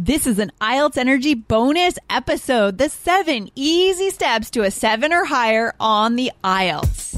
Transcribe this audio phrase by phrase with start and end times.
[0.00, 5.24] This is an IELTS Energy bonus episode the seven easy steps to a seven or
[5.24, 7.17] higher on the IELTS.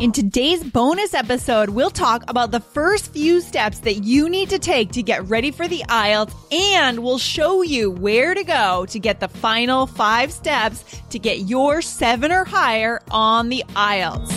[0.00, 4.60] In today's bonus episode, we'll talk about the first few steps that you need to
[4.60, 8.98] take to get ready for the IELTS, and we'll show you where to go to
[9.00, 14.32] get the final five steps to get your seven or higher on the IELTS.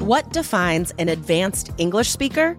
[0.00, 2.58] What defines an advanced English speaker?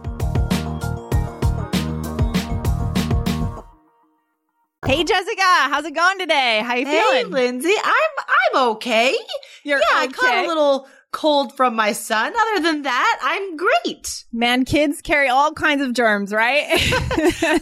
[4.91, 6.61] Hey Jessica, how's it going today?
[6.65, 7.31] How you hey, feeling?
[7.31, 9.15] Lindsay, I'm I'm okay.
[9.63, 10.03] You're yeah, okay.
[10.03, 12.33] I caught a little cold from my son.
[12.37, 14.25] Other than that, I'm great.
[14.33, 16.67] Man, kids carry all kinds of germs, right?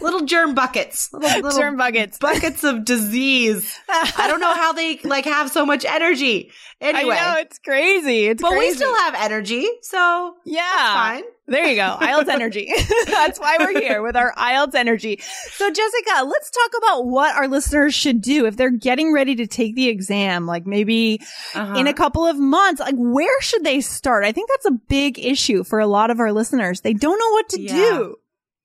[0.02, 1.10] little germ buckets.
[1.12, 2.18] Little, little germ buckets.
[2.18, 3.78] Buckets of disease.
[3.88, 6.50] I don't know how they like have so much energy.
[6.80, 7.14] Anyway.
[7.14, 8.26] I know, it's crazy.
[8.26, 8.66] It's but crazy.
[8.66, 11.24] we still have energy, so yeah, fine.
[11.50, 11.96] There you go.
[12.00, 12.72] IELTS energy.
[13.06, 15.20] That's why we're here with our IELTS energy.
[15.50, 19.48] So Jessica, let's talk about what our listeners should do if they're getting ready to
[19.48, 21.20] take the exam, like maybe
[21.54, 21.74] uh-huh.
[21.74, 22.80] in a couple of months.
[22.80, 24.24] Like where should they start?
[24.24, 26.82] I think that's a big issue for a lot of our listeners.
[26.82, 27.74] They don't know what to yeah.
[27.74, 28.16] do.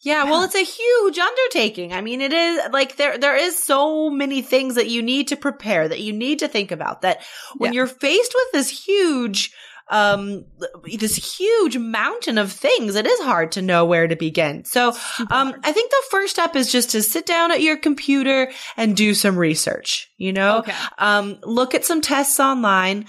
[0.01, 1.91] Yeah, well, it's a huge undertaking.
[1.91, 5.35] I mean, it is like there, there is so many things that you need to
[5.35, 7.23] prepare, that you need to think about that
[7.57, 7.77] when yeah.
[7.77, 9.51] you're faced with this huge,
[9.89, 10.45] um,
[10.83, 14.65] this huge mountain of things, it is hard to know where to begin.
[14.65, 14.89] So,
[15.29, 18.97] um, I think the first step is just to sit down at your computer and
[18.97, 20.73] do some research, you know, okay.
[20.97, 23.05] um, look at some tests online,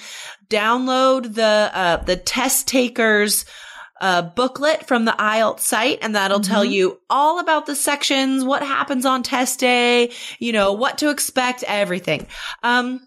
[0.49, 3.47] download the, uh, the test takers,
[4.01, 6.53] a booklet from the IELTS site and that'll mm-hmm.
[6.53, 11.09] tell you all about the sections, what happens on test day, you know, what to
[11.09, 12.27] expect, everything.
[12.63, 13.01] Um,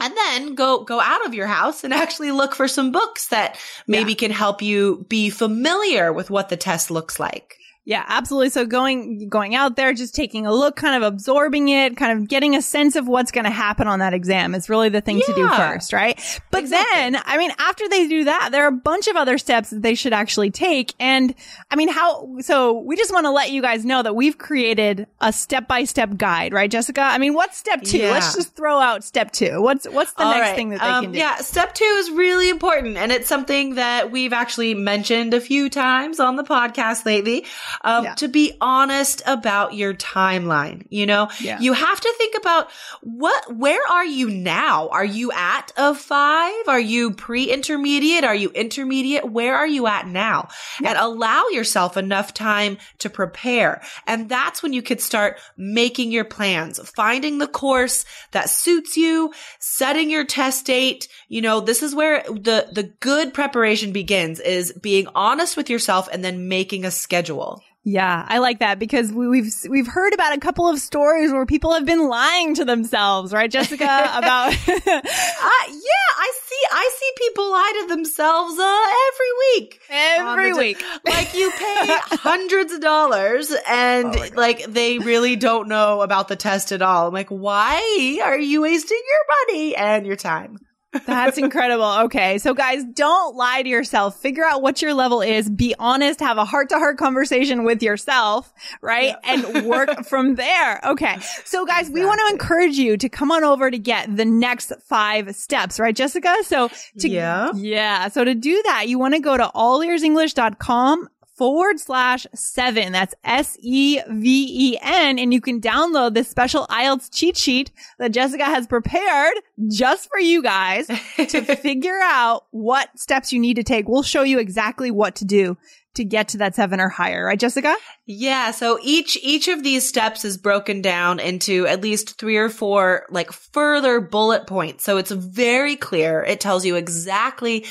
[0.00, 3.58] and then go go out of your house and actually look for some books that
[3.86, 4.16] maybe yeah.
[4.16, 7.58] can help you be familiar with what the test looks like.
[7.86, 8.48] Yeah, absolutely.
[8.48, 12.28] So going, going out there, just taking a look, kind of absorbing it, kind of
[12.28, 15.18] getting a sense of what's going to happen on that exam is really the thing
[15.18, 15.26] yeah.
[15.26, 16.18] to do first, right?
[16.50, 16.94] But exactly.
[16.94, 19.82] then, I mean, after they do that, there are a bunch of other steps that
[19.82, 20.94] they should actually take.
[20.98, 21.34] And
[21.70, 25.06] I mean, how, so we just want to let you guys know that we've created
[25.20, 27.02] a step by step guide, right, Jessica?
[27.02, 27.98] I mean, what's step two?
[27.98, 28.12] Yeah.
[28.12, 29.60] Let's just throw out step two.
[29.60, 30.56] What's, what's the All next right.
[30.56, 31.18] thing that they um, can do?
[31.18, 32.96] Yeah, step two is really important.
[32.96, 37.44] And it's something that we've actually mentioned a few times on the podcast lately
[37.82, 38.14] um, Yeah.
[38.14, 40.86] to be honest about your timeline.
[40.90, 41.58] You know, Yeah.
[41.60, 42.70] you have to think about
[43.00, 44.88] what, where are you now?
[44.88, 46.68] Are you at a five?
[46.68, 48.24] Are you pre-intermediate?
[48.24, 49.30] Are you intermediate?
[49.30, 50.48] Where are you at now?
[50.84, 53.82] And allow yourself enough time to prepare.
[54.06, 59.32] And that's when you could start making your plans, finding the course that suits you,
[59.58, 61.08] setting your test date.
[61.28, 66.08] You know, this is where the, the good preparation begins is being honest with yourself
[66.12, 67.62] and then making a schedule.
[67.86, 71.44] Yeah, I like that because we, we've we've heard about a couple of stories where
[71.44, 73.84] people have been lying to themselves, right, Jessica?
[74.14, 79.80] about uh, yeah, I see I see people lie to themselves uh, every week.
[79.90, 80.82] every Um, week.
[81.06, 81.86] Like you pay
[82.16, 87.08] hundreds of dollars and Oh like they really don't know about the test at all.
[87.08, 90.58] I'm like, why are you wasting your money and your time?
[91.06, 92.04] That's incredible.
[92.04, 92.38] Okay.
[92.38, 94.20] So guys, don't lie to yourself.
[94.20, 95.50] Figure out what your level is.
[95.50, 96.20] Be honest.
[96.20, 99.14] Have a heart to heart conversation with yourself, right?
[99.24, 99.34] Yeah.
[99.34, 100.80] And work from there.
[100.84, 101.18] Okay.
[101.44, 102.00] So guys, exactly.
[102.00, 105.78] we want to encourage you to come on over to get the next five steps,
[105.78, 106.34] right, Jessica?
[106.42, 106.70] So
[107.00, 107.50] to, yeah.
[107.54, 108.08] Yeah.
[108.08, 112.92] So to do that, you want to go to allearsenglish.com forward slash seven.
[112.92, 115.18] That's S E V E N.
[115.18, 119.34] And you can download this special IELTS cheat sheet that Jessica has prepared
[119.70, 120.86] just for you guys
[121.16, 123.88] to figure out what steps you need to take.
[123.88, 125.56] We'll show you exactly what to do
[125.94, 127.74] to get to that seven or higher, right, Jessica?
[128.04, 128.50] Yeah.
[128.50, 133.06] So each, each of these steps is broken down into at least three or four
[133.10, 134.84] like further bullet points.
[134.84, 136.22] So it's very clear.
[136.22, 137.64] It tells you exactly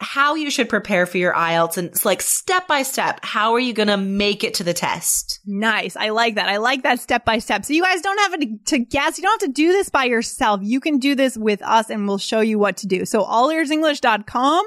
[0.00, 3.20] how you should prepare for your IELTS and it's like step by step.
[3.22, 5.40] How are you going to make it to the test?
[5.46, 5.96] Nice.
[5.96, 6.48] I like that.
[6.48, 7.64] I like that step by step.
[7.64, 9.18] So you guys don't have to, to guess.
[9.18, 10.60] You don't have to do this by yourself.
[10.62, 13.04] You can do this with us and we'll show you what to do.
[13.04, 14.66] So allearsenglish.com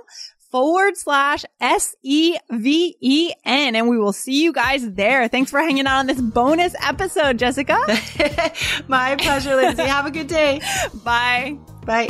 [0.51, 3.75] forward slash S E V E N.
[3.75, 5.27] And we will see you guys there.
[5.27, 7.77] Thanks for hanging out on this bonus episode, Jessica.
[8.87, 9.83] My pleasure, Lindsay.
[9.83, 10.61] Have a good day.
[11.03, 11.57] Bye.
[11.85, 12.09] Bye.